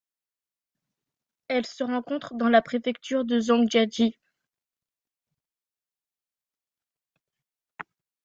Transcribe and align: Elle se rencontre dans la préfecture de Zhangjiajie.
Elle 1.47 1.67
se 1.67 1.83
rencontre 1.83 2.33
dans 2.33 2.49
la 2.49 2.63
préfecture 2.63 3.23
de 3.23 3.39
Zhangjiajie. 3.39 4.17